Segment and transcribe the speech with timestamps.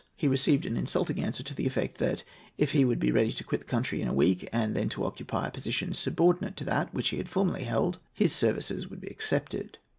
[0.15, 2.23] He received an insulting answer to the effect that,
[2.57, 5.05] if he would be ready to quit the country in a week, and then to
[5.05, 9.09] occupy a position subordinate to that which he had formerly held, his services would be
[9.11, 9.77] accepted.